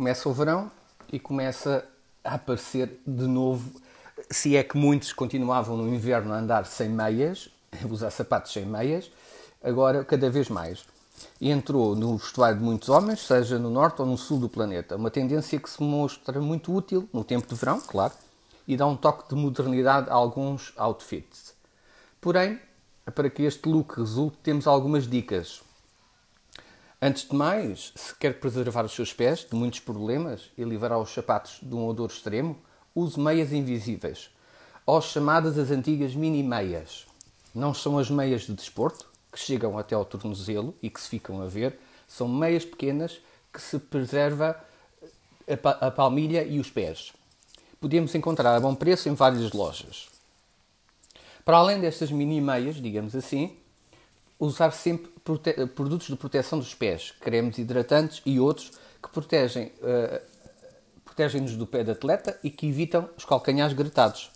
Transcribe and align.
começa 0.00 0.30
o 0.30 0.32
verão 0.32 0.70
e 1.12 1.18
começa 1.18 1.84
a 2.24 2.36
aparecer 2.36 3.02
de 3.06 3.26
novo, 3.26 3.70
se 4.30 4.56
é 4.56 4.62
que 4.64 4.74
muitos 4.74 5.12
continuavam 5.12 5.76
no 5.76 5.94
inverno 5.94 6.32
a 6.32 6.38
andar 6.38 6.64
sem 6.64 6.88
meias, 6.88 7.50
a 7.70 7.86
usar 7.86 8.10
sapatos 8.10 8.50
sem 8.50 8.64
meias, 8.64 9.10
agora 9.62 10.02
cada 10.02 10.30
vez 10.30 10.48
mais. 10.48 10.86
E 11.38 11.50
entrou 11.50 11.94
no 11.94 12.16
vestuário 12.16 12.56
de 12.56 12.64
muitos 12.64 12.88
homens, 12.88 13.20
seja 13.26 13.58
no 13.58 13.68
norte 13.68 14.00
ou 14.00 14.06
no 14.06 14.16
sul 14.16 14.38
do 14.38 14.48
planeta. 14.48 14.96
Uma 14.96 15.10
tendência 15.10 15.60
que 15.60 15.68
se 15.68 15.82
mostra 15.82 16.40
muito 16.40 16.74
útil 16.74 17.06
no 17.12 17.22
tempo 17.22 17.46
de 17.46 17.54
verão, 17.54 17.78
claro, 17.78 18.14
e 18.66 18.78
dá 18.78 18.86
um 18.86 18.96
toque 18.96 19.28
de 19.28 19.34
modernidade 19.34 20.08
a 20.08 20.14
alguns 20.14 20.72
outfits. 20.78 21.52
Porém, 22.22 22.58
para 23.14 23.28
que 23.28 23.42
este 23.42 23.68
look 23.68 23.98
resulte, 23.98 24.38
temos 24.42 24.66
algumas 24.66 25.06
dicas. 25.06 25.60
Antes 27.02 27.26
de 27.26 27.34
mais, 27.34 27.92
se 27.96 28.14
quer 28.14 28.38
preservar 28.38 28.84
os 28.84 28.92
seus 28.92 29.10
pés 29.10 29.46
de 29.48 29.56
muitos 29.56 29.80
problemas 29.80 30.50
e 30.58 30.62
livrar 30.64 30.98
os 30.98 31.08
sapatos 31.08 31.58
de 31.62 31.74
um 31.74 31.86
odor 31.86 32.10
extremo, 32.10 32.58
use 32.94 33.18
meias 33.18 33.54
invisíveis, 33.54 34.28
ou 34.84 35.00
chamadas 35.00 35.56
as 35.56 35.70
antigas 35.70 36.14
mini-meias. 36.14 37.06
Não 37.54 37.72
são 37.72 37.98
as 37.98 38.10
meias 38.10 38.42
de 38.42 38.52
desporto, 38.52 39.06
que 39.32 39.38
chegam 39.38 39.78
até 39.78 39.94
ao 39.94 40.04
tornozelo 40.04 40.74
e 40.82 40.90
que 40.90 41.00
se 41.00 41.08
ficam 41.08 41.40
a 41.40 41.46
ver, 41.46 41.80
são 42.06 42.28
meias 42.28 42.66
pequenas 42.66 43.18
que 43.50 43.62
se 43.62 43.78
preserva 43.78 44.62
a 45.64 45.90
palmilha 45.90 46.44
e 46.44 46.60
os 46.60 46.68
pés. 46.68 47.14
Podemos 47.80 48.14
encontrar 48.14 48.54
a 48.54 48.60
bom 48.60 48.74
preço 48.74 49.08
em 49.08 49.14
várias 49.14 49.52
lojas. 49.52 50.10
Para 51.46 51.56
além 51.56 51.80
destas 51.80 52.10
mini 52.10 52.42
meias, 52.42 52.76
digamos 52.76 53.16
assim, 53.16 53.56
usar 54.40 54.70
sempre 54.70 55.10
produtos 55.74 56.06
de 56.06 56.16
proteção 56.16 56.58
dos 56.58 56.74
pés, 56.74 57.12
cremes 57.20 57.58
hidratantes 57.58 58.22
e 58.24 58.40
outros 58.40 58.72
que 59.02 59.10
protegem, 59.10 59.66
uh, 59.66 60.20
protegem-nos 61.04 61.56
do 61.56 61.66
pé 61.66 61.84
de 61.84 61.90
atleta 61.90 62.38
e 62.42 62.50
que 62.50 62.66
evitam 62.66 63.08
os 63.16 63.24
calcanhares 63.24 63.74
gretados. 63.74 64.30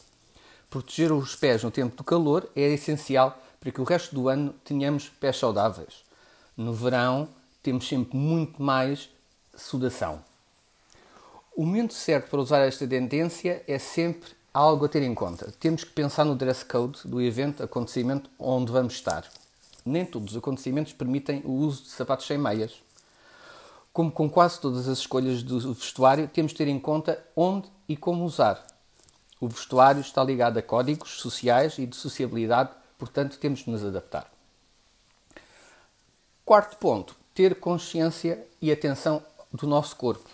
Proteger 0.69 1.11
os 1.11 1.35
pés 1.35 1.65
no 1.65 1.71
tempo 1.71 1.97
do 1.97 2.05
calor 2.05 2.49
é 2.55 2.63
essencial 2.63 3.41
para 3.59 3.73
que 3.73 3.81
o 3.81 3.85
resto 3.85 4.15
do 4.15 4.29
ano 4.29 4.55
tenhamos 4.63 5.09
pés 5.09 5.39
saudáveis. 5.39 6.05
No 6.55 6.75
verão 6.75 7.29
temos 7.63 7.89
sempre 7.89 8.17
muito 8.17 8.63
mais 8.63 9.09
sudação. 9.57 10.23
O 11.57 11.65
momento 11.65 11.95
certo 11.95 12.29
para 12.29 12.41
usar 12.41 12.59
esta 12.59 12.87
tendência 12.87 13.63
é 13.67 13.79
sempre 13.79 14.31
algo 14.53 14.85
a 14.85 14.89
ter 14.89 15.03
em 15.03 15.15
conta. 15.15 15.53
Temos 15.59 15.83
que 15.83 15.91
pensar 15.91 16.25
no 16.25 16.35
dress 16.35 16.65
code 16.65 17.01
do 17.05 17.23
evento, 17.23 17.63
acontecimento 17.63 18.29
onde 18.39 18.71
vamos 18.71 18.95
estar 18.95 19.25
nem 19.85 20.05
todos 20.05 20.33
os 20.33 20.39
acontecimentos 20.39 20.93
permitem 20.93 21.43
o 21.45 21.53
uso 21.53 21.83
de 21.83 21.91
sapatos 21.91 22.27
sem 22.27 22.39
meias. 22.39 22.83
Como 23.93 24.11
com 24.11 24.29
quase 24.29 24.61
todas 24.61 24.89
as 24.89 24.99
escolhas 24.99 25.43
do 25.43 25.73
vestuário, 25.73 26.27
temos 26.27 26.53
de 26.53 26.59
ter 26.59 26.69
em 26.69 26.81
conta 26.81 27.23
onde 27.37 27.71
e 27.89 27.97
como 27.97 28.25
usar. 28.25 28.67
O 29.41 29.49
vestuário 29.49 30.01
está 30.01 30.25
ligado 30.25 30.59
a 30.59 30.63
códigos 30.63 31.21
sociais 31.21 31.79
e 31.79 31.87
de 31.87 31.95
sociabilidade, 31.95 32.71
portanto, 32.99 33.39
temos 33.39 33.61
de 33.61 33.71
nos 33.71 33.85
adaptar. 33.85 34.33
Quarto 36.45 36.77
ponto: 36.79 37.15
ter 37.35 37.61
consciência 37.61 38.47
e 38.61 38.73
atenção 38.73 39.23
do 39.53 39.67
nosso 39.67 39.97
corpo. 39.97 40.29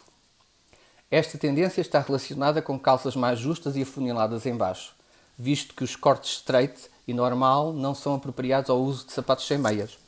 Esta 1.11 1.37
tendência 1.37 1.81
está 1.81 2.01
relacionada 2.01 2.63
com 2.63 2.79
calças 2.79 3.17
mais 3.17 3.39
justas 3.39 3.77
e 3.77 3.83
afuniladas 3.83 4.47
em 4.47 4.57
baixo, 4.57 4.95
visto 5.41 5.75
que 5.75 5.83
os 5.83 5.97
cortes 5.97 6.33
straight 6.33 6.91
e 7.09 7.15
normal 7.15 7.73
não 7.73 7.95
são 7.95 8.15
apropriados 8.15 8.69
ao 8.69 8.79
uso 8.79 9.07
de 9.07 9.13
sapatos 9.13 9.47
sem 9.47 9.57
meias. 9.57 9.99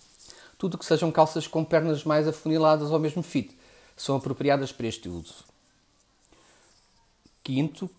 Tudo 0.58 0.76
que 0.76 0.84
sejam 0.84 1.10
calças 1.10 1.46
com 1.46 1.64
pernas 1.64 2.04
mais 2.04 2.28
afuniladas 2.28 2.92
ao 2.92 2.98
mesmo 2.98 3.22
fit 3.22 3.58
são 3.96 4.16
apropriadas 4.16 4.72
para 4.72 4.86
este 4.86 5.08
uso. 5.08 5.44
Quinto 7.42 7.90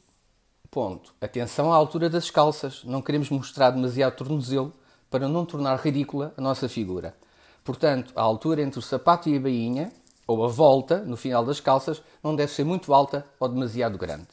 ponto. 0.70 1.14
Atenção 1.20 1.74
à 1.74 1.76
altura 1.76 2.08
das 2.10 2.30
calças. 2.30 2.84
Não 2.84 3.02
queremos 3.02 3.30
mostrar 3.30 3.72
demasiado 3.72 4.16
tornozelo 4.16 4.72
para 5.10 5.28
não 5.28 5.46
tornar 5.46 5.80
ridícula 5.80 6.34
a 6.38 6.42
nossa 6.42 6.70
figura. 6.70 7.16
Portanto, 7.64 8.14
a 8.16 8.22
altura 8.22 8.62
entre 8.62 8.80
o 8.80 8.82
sapato 8.82 9.28
e 9.28 9.38
a 9.38 9.40
bainha, 9.40 9.92
ou 10.28 10.46
a 10.46 10.48
volta 10.48 11.00
no 11.00 11.18
final 11.18 11.44
das 11.44 11.60
calças, 11.60 12.02
não 12.24 12.36
deve 12.36 12.52
ser 12.52 12.64
muito 12.64 12.94
alta 12.94 13.26
ou 13.40 13.50
demasiado 13.50 13.98
grande. 13.98 14.28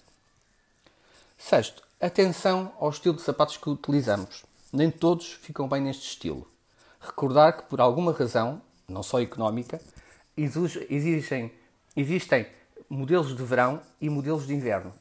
Sexto, 1.39 1.83
atenção 2.01 2.73
ao 2.79 2.91
estilo 2.91 3.15
de 3.17 3.23
sapatos 3.23 3.57
que 3.57 3.69
utilizamos 3.69 4.45
nem 4.73 4.91
todos 4.91 5.33
ficam 5.33 5.69
bem 5.69 5.83
neste 5.83 6.07
estilo. 6.07 6.49
Recordar 7.01 7.57
que, 7.57 7.63
por 7.65 7.81
alguma 7.81 8.13
razão, 8.13 8.63
não 8.89 9.03
só 9.03 9.21
económica, 9.21 9.81
exigem, 10.37 11.53
existem 11.97 12.47
modelos 12.89 13.37
de 13.37 13.43
verão 13.43 13.83
e 14.01 14.09
modelos 14.09 14.47
de 14.47 14.55
inverno. 14.55 14.93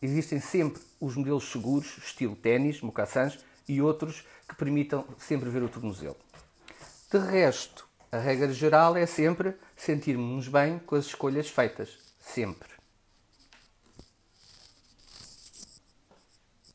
Existem 0.00 0.40
sempre 0.40 0.80
os 1.00 1.16
modelos 1.16 1.50
seguros, 1.50 1.98
estilo 1.98 2.36
ténis, 2.36 2.80
mocassins, 2.80 3.38
e 3.68 3.82
outros 3.82 4.24
que 4.48 4.54
permitam 4.54 5.04
sempre 5.18 5.50
ver 5.50 5.62
o 5.62 5.68
tornozelo. 5.68 6.16
De 7.10 7.18
resto, 7.18 7.86
a 8.10 8.18
regra 8.18 8.52
geral 8.52 8.96
é 8.96 9.04
sempre 9.04 9.54
sentirmos-nos 9.76 10.48
bem 10.48 10.78
com 10.78 10.94
as 10.94 11.06
escolhas 11.06 11.48
feitas. 11.48 11.98
Sempre. 12.18 12.77